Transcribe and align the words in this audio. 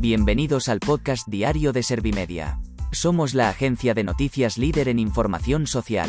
Bienvenidos 0.00 0.70
al 0.70 0.80
podcast 0.80 1.28
diario 1.28 1.74
de 1.74 1.82
Servimedia. 1.82 2.58
Somos 2.90 3.34
la 3.34 3.50
agencia 3.50 3.92
de 3.92 4.02
noticias 4.02 4.56
líder 4.56 4.88
en 4.88 4.98
información 4.98 5.66
social. 5.66 6.08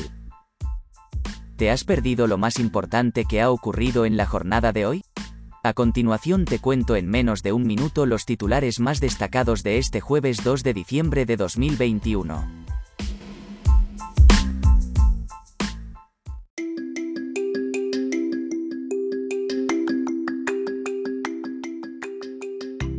¿Te 1.58 1.70
has 1.72 1.84
perdido 1.84 2.26
lo 2.26 2.38
más 2.38 2.58
importante 2.58 3.26
que 3.26 3.42
ha 3.42 3.52
ocurrido 3.52 4.06
en 4.06 4.16
la 4.16 4.26
jornada 4.26 4.72
de 4.72 4.86
hoy? 4.86 5.04
A 5.62 5.74
continuación 5.74 6.46
te 6.46 6.60
cuento 6.60 6.96
en 6.96 7.10
menos 7.10 7.44
de 7.44 7.52
un 7.52 7.68
minuto 7.68 8.06
los 8.06 8.26
titulares 8.26 8.80
más 8.80 9.02
destacados 9.02 9.62
de 9.62 9.78
este 9.78 10.00
jueves 10.00 10.42
2 10.42 10.64
de 10.64 10.74
diciembre 10.74 11.26
de 11.26 11.36
2021. 11.36 12.61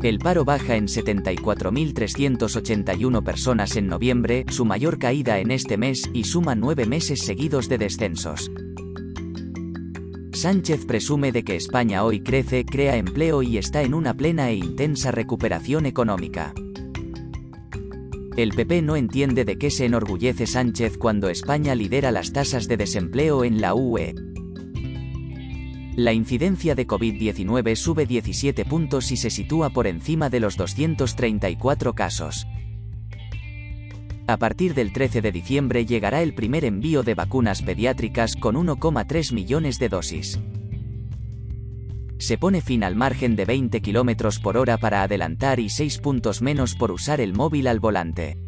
El 0.02 0.18
paro 0.18 0.44
baja 0.44 0.74
en 0.74 0.88
74.381 0.88 3.22
personas 3.22 3.76
en 3.76 3.86
noviembre, 3.86 4.44
su 4.48 4.64
mayor 4.64 4.98
caída 4.98 5.38
en 5.38 5.52
este 5.52 5.76
mes, 5.76 6.10
y 6.12 6.24
suma 6.24 6.56
nueve 6.56 6.86
meses 6.86 7.20
seguidos 7.20 7.68
de 7.68 7.78
descensos. 7.78 8.50
Sánchez 10.32 10.86
presume 10.86 11.30
de 11.30 11.44
que 11.44 11.54
España 11.54 12.02
hoy 12.02 12.20
crece, 12.20 12.64
crea 12.64 12.96
empleo 12.96 13.44
y 13.44 13.58
está 13.58 13.82
en 13.82 13.94
una 13.94 14.14
plena 14.14 14.50
e 14.50 14.56
intensa 14.56 15.12
recuperación 15.12 15.86
económica. 15.86 16.52
El 18.36 18.50
PP 18.50 18.82
no 18.82 18.96
entiende 18.96 19.44
de 19.44 19.56
qué 19.56 19.70
se 19.70 19.84
enorgullece 19.84 20.48
Sánchez 20.48 20.98
cuando 20.98 21.28
España 21.28 21.76
lidera 21.76 22.10
las 22.10 22.32
tasas 22.32 22.66
de 22.66 22.76
desempleo 22.76 23.44
en 23.44 23.60
la 23.60 23.74
UE. 23.74 24.16
La 25.96 26.14
incidencia 26.14 26.74
de 26.74 26.86
COVID-19 26.86 27.76
sube 27.76 28.06
17 28.06 28.64
puntos 28.64 29.12
y 29.12 29.18
se 29.18 29.28
sitúa 29.28 29.68
por 29.68 29.86
encima 29.86 30.30
de 30.30 30.40
los 30.40 30.56
234 30.56 31.94
casos. 31.94 32.46
A 34.26 34.38
partir 34.38 34.72
del 34.72 34.94
13 34.94 35.20
de 35.20 35.32
diciembre 35.32 35.84
llegará 35.84 36.22
el 36.22 36.32
primer 36.32 36.64
envío 36.64 37.02
de 37.02 37.14
vacunas 37.14 37.60
pediátricas 37.60 38.36
con 38.36 38.54
1,3 38.54 39.34
millones 39.34 39.78
de 39.78 39.90
dosis. 39.90 40.40
Se 42.16 42.38
pone 42.38 42.62
fin 42.62 42.84
al 42.84 42.96
margen 42.96 43.36
de 43.36 43.44
20 43.44 43.82
km 43.82 44.40
por 44.40 44.56
hora 44.56 44.78
para 44.78 45.02
adelantar 45.02 45.60
y 45.60 45.68
6 45.68 45.98
puntos 45.98 46.40
menos 46.40 46.74
por 46.74 46.90
usar 46.90 47.20
el 47.20 47.34
móvil 47.34 47.66
al 47.66 47.80
volante. 47.80 48.38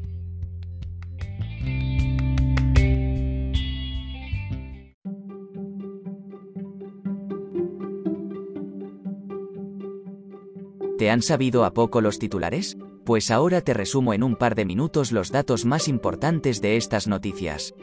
¿Te 10.98 11.10
han 11.10 11.22
sabido 11.22 11.64
a 11.64 11.74
poco 11.74 12.00
los 12.00 12.20
titulares? 12.20 12.76
Pues 13.04 13.32
ahora 13.32 13.60
te 13.60 13.74
resumo 13.74 14.14
en 14.14 14.22
un 14.22 14.36
par 14.36 14.54
de 14.54 14.64
minutos 14.64 15.10
los 15.10 15.32
datos 15.32 15.64
más 15.64 15.88
importantes 15.88 16.60
de 16.60 16.76
estas 16.76 17.08
noticias. 17.08 17.74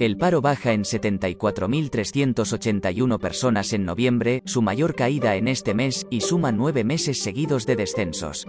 El 0.00 0.16
paro 0.16 0.40
baja 0.40 0.72
en 0.72 0.82
74.381 0.82 3.20
personas 3.20 3.72
en 3.72 3.84
noviembre, 3.84 4.42
su 4.44 4.60
mayor 4.60 4.96
caída 4.96 5.36
en 5.36 5.46
este 5.46 5.72
mes, 5.72 6.04
y 6.10 6.22
suma 6.22 6.50
nueve 6.50 6.82
meses 6.82 7.22
seguidos 7.22 7.64
de 7.64 7.76
descensos. 7.76 8.48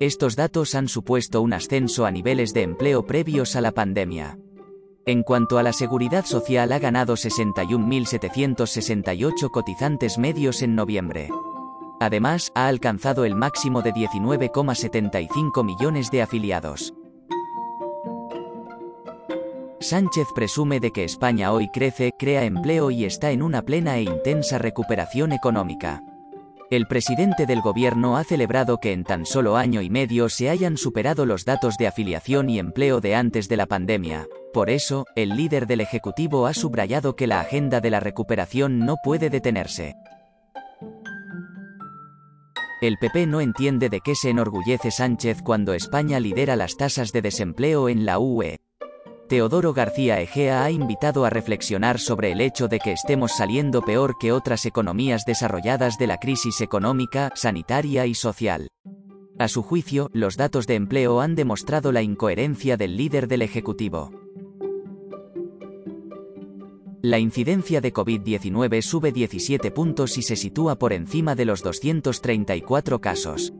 Estos 0.00 0.36
datos 0.36 0.74
han 0.74 0.88
supuesto 0.88 1.42
un 1.42 1.52
ascenso 1.52 2.06
a 2.06 2.10
niveles 2.10 2.54
de 2.54 2.62
empleo 2.62 3.04
previos 3.04 3.56
a 3.56 3.60
la 3.60 3.72
pandemia. 3.72 4.38
En 5.10 5.22
cuanto 5.24 5.58
a 5.58 5.64
la 5.64 5.72
seguridad 5.72 6.24
social 6.24 6.70
ha 6.70 6.78
ganado 6.78 7.14
61.768 7.14 9.50
cotizantes 9.50 10.18
medios 10.18 10.62
en 10.62 10.76
noviembre. 10.76 11.30
Además, 11.98 12.52
ha 12.54 12.68
alcanzado 12.68 13.24
el 13.24 13.34
máximo 13.34 13.82
de 13.82 13.92
19,75 13.92 15.64
millones 15.64 16.12
de 16.12 16.22
afiliados. 16.22 16.94
Sánchez 19.80 20.28
presume 20.32 20.78
de 20.78 20.92
que 20.92 21.02
España 21.02 21.50
hoy 21.50 21.70
crece, 21.72 22.12
crea 22.16 22.44
empleo 22.44 22.92
y 22.92 23.04
está 23.04 23.32
en 23.32 23.42
una 23.42 23.62
plena 23.62 23.96
e 23.96 24.04
intensa 24.04 24.58
recuperación 24.58 25.32
económica. 25.32 26.04
El 26.70 26.86
presidente 26.86 27.46
del 27.46 27.62
gobierno 27.62 28.16
ha 28.16 28.22
celebrado 28.22 28.78
que 28.78 28.92
en 28.92 29.02
tan 29.02 29.26
solo 29.26 29.56
año 29.56 29.82
y 29.82 29.90
medio 29.90 30.28
se 30.28 30.50
hayan 30.50 30.76
superado 30.76 31.26
los 31.26 31.44
datos 31.44 31.76
de 31.78 31.88
afiliación 31.88 32.48
y 32.48 32.60
empleo 32.60 33.00
de 33.00 33.16
antes 33.16 33.48
de 33.48 33.56
la 33.56 33.66
pandemia. 33.66 34.28
Por 34.52 34.68
eso, 34.68 35.06
el 35.14 35.36
líder 35.36 35.66
del 35.66 35.80
Ejecutivo 35.80 36.46
ha 36.46 36.54
subrayado 36.54 37.14
que 37.14 37.28
la 37.28 37.40
agenda 37.40 37.80
de 37.80 37.90
la 37.90 38.00
recuperación 38.00 38.80
no 38.80 38.96
puede 39.02 39.30
detenerse. 39.30 39.94
El 42.80 42.96
PP 42.98 43.26
no 43.26 43.40
entiende 43.40 43.90
de 43.90 44.00
qué 44.00 44.14
se 44.14 44.30
enorgullece 44.30 44.90
Sánchez 44.90 45.42
cuando 45.42 45.74
España 45.74 46.18
lidera 46.18 46.56
las 46.56 46.76
tasas 46.76 47.12
de 47.12 47.22
desempleo 47.22 47.88
en 47.88 48.06
la 48.06 48.18
UE. 48.18 48.58
Teodoro 49.28 49.72
García 49.72 50.20
Egea 50.20 50.64
ha 50.64 50.70
invitado 50.72 51.24
a 51.24 51.30
reflexionar 51.30 52.00
sobre 52.00 52.32
el 52.32 52.40
hecho 52.40 52.66
de 52.66 52.80
que 52.80 52.90
estemos 52.90 53.32
saliendo 53.36 53.82
peor 53.82 54.16
que 54.18 54.32
otras 54.32 54.66
economías 54.66 55.24
desarrolladas 55.24 55.98
de 55.98 56.08
la 56.08 56.18
crisis 56.18 56.60
económica, 56.60 57.30
sanitaria 57.36 58.06
y 58.06 58.14
social. 58.14 58.68
A 59.38 59.46
su 59.46 59.62
juicio, 59.62 60.10
los 60.12 60.36
datos 60.36 60.66
de 60.66 60.74
empleo 60.74 61.20
han 61.20 61.36
demostrado 61.36 61.92
la 61.92 62.02
incoherencia 62.02 62.76
del 62.76 62.96
líder 62.96 63.28
del 63.28 63.42
Ejecutivo. 63.42 64.19
La 67.02 67.18
incidencia 67.18 67.80
de 67.80 67.94
COVID-19 67.94 68.82
sube 68.82 69.10
17 69.10 69.70
puntos 69.70 70.18
y 70.18 70.22
se 70.22 70.36
sitúa 70.36 70.78
por 70.78 70.92
encima 70.92 71.34
de 71.34 71.46
los 71.46 71.62
234 71.62 73.00
casos. 73.00 73.54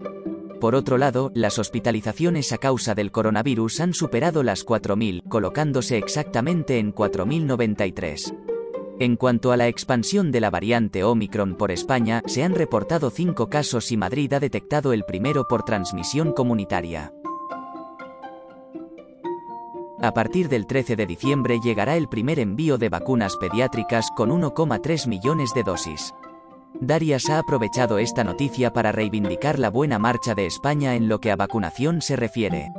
Por 0.60 0.74
otro 0.74 0.98
lado, 0.98 1.32
las 1.34 1.58
hospitalizaciones 1.58 2.52
a 2.52 2.58
causa 2.58 2.94
del 2.94 3.10
coronavirus 3.10 3.80
han 3.80 3.94
superado 3.94 4.42
las 4.42 4.66
4.000, 4.66 5.26
colocándose 5.26 5.96
exactamente 5.96 6.78
en 6.78 6.94
4.093. 6.94 8.36
En 8.98 9.16
cuanto 9.16 9.52
a 9.52 9.56
la 9.56 9.68
expansión 9.68 10.30
de 10.30 10.40
la 10.40 10.50
variante 10.50 11.02
Omicron 11.02 11.56
por 11.56 11.70
España, 11.70 12.22
se 12.26 12.42
han 12.42 12.54
reportado 12.54 13.08
cinco 13.08 13.48
casos 13.48 13.90
y 13.90 13.96
Madrid 13.96 14.30
ha 14.34 14.40
detectado 14.40 14.92
el 14.92 15.04
primero 15.04 15.48
por 15.48 15.62
transmisión 15.62 16.32
comunitaria. 16.34 17.14
A 20.02 20.12
partir 20.12 20.48
del 20.48 20.66
13 20.66 20.96
de 20.96 21.06
diciembre 21.06 21.60
llegará 21.60 21.96
el 21.96 22.08
primer 22.08 22.38
envío 22.38 22.78
de 22.78 22.88
vacunas 22.88 23.36
pediátricas 23.36 24.08
con 24.16 24.30
1,3 24.30 25.06
millones 25.06 25.52
de 25.54 25.62
dosis. 25.62 26.14
Darias 26.80 27.28
ha 27.28 27.38
aprovechado 27.38 27.98
esta 27.98 28.24
noticia 28.24 28.72
para 28.72 28.92
reivindicar 28.92 29.58
la 29.58 29.68
buena 29.68 29.98
marcha 29.98 30.34
de 30.34 30.46
España 30.46 30.94
en 30.94 31.08
lo 31.08 31.20
que 31.20 31.30
a 31.30 31.36
vacunación 31.36 32.00
se 32.00 32.16
refiere. 32.16 32.70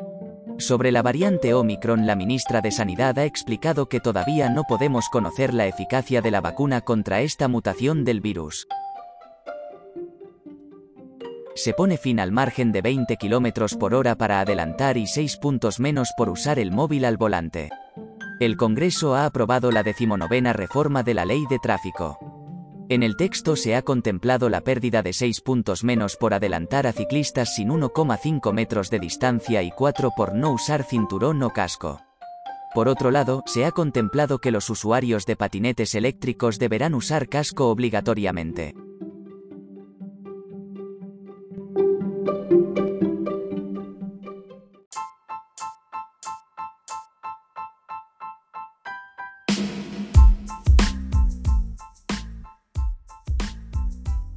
Sobre 0.58 0.92
la 0.92 1.04
variante 1.04 1.54
Omicron, 1.54 2.08
la 2.08 2.16
ministra 2.16 2.62
de 2.62 2.72
Sanidad 2.72 3.20
ha 3.20 3.26
explicado 3.26 3.88
que 3.88 4.00
todavía 4.00 4.50
no 4.50 4.64
podemos 4.64 5.08
conocer 5.10 5.54
la 5.54 5.68
eficacia 5.68 6.22
de 6.22 6.32
la 6.32 6.42
vacuna 6.42 6.82
contra 6.82 7.22
esta 7.22 7.48
mutación 7.48 8.04
del 8.04 8.22
virus. 8.22 8.68
Se 11.64 11.76
pone 11.76 11.98
fin 11.98 12.20
al 12.20 12.32
margen 12.32 12.72
de 12.72 12.82
20 12.82 13.18
km 13.18 13.78
por 13.78 13.94
hora 13.94 14.16
para 14.16 14.40
adelantar 14.40 14.98
y 14.98 15.06
6 15.06 15.38
puntos 15.38 15.80
menos 15.80 16.10
por 16.18 16.28
usar 16.28 16.58
el 16.58 16.72
móvil 16.72 17.06
al 17.06 17.18
volante. 17.18 17.70
El 18.40 18.58
Congreso 18.58 19.14
ha 19.14 19.28
aprobado 19.28 19.72
la 19.72 19.84
decimonovena 19.84 20.54
reforma 20.54 21.04
de 21.04 21.14
la 21.14 21.24
ley 21.24 21.46
de 21.52 21.60
tráfico. 21.60 22.18
En 22.90 23.04
el 23.04 23.16
texto 23.16 23.56
se 23.56 23.76
ha 23.76 23.84
contemplado 23.84 24.50
la 24.50 24.62
pérdida 24.62 25.04
de 25.04 25.14
6 25.14 25.42
puntos 25.42 25.84
menos 25.84 26.16
por 26.16 26.34
adelantar 26.34 26.88
a 26.88 26.94
ciclistas 26.94 27.54
sin 27.54 27.70
1,5 27.70 28.52
metros 28.54 28.90
de 28.90 28.98
distancia 28.98 29.62
y 29.62 29.70
4 29.70 30.14
por 30.18 30.34
no 30.34 30.54
usar 30.54 30.82
cinturón 30.82 31.44
o 31.44 31.52
casco. 31.52 32.02
Por 32.74 32.88
otro 32.88 33.12
lado, 33.12 33.44
se 33.46 33.66
ha 33.66 33.72
contemplado 33.72 34.40
que 34.40 34.50
los 34.50 34.68
usuarios 34.72 35.28
de 35.28 35.36
patinetes 35.36 35.94
eléctricos 35.94 36.58
deberán 36.58 36.96
usar 36.96 37.30
casco 37.30 37.70
obligatoriamente. 37.70 38.74